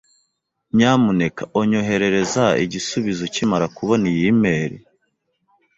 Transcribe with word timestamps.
Nyamuneka 0.75 1.43
onyoherereza 1.59 2.45
igisubizo 2.65 3.21
ukimara 3.27 3.65
kubona 3.75 4.05
iyi 4.13 4.31
mail. 4.41 4.73